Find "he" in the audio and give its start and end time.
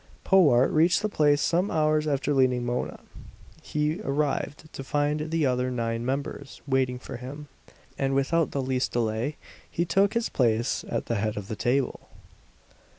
3.61-4.01, 9.69-9.85